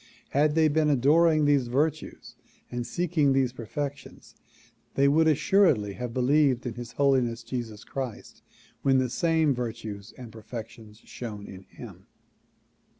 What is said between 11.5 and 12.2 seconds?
him.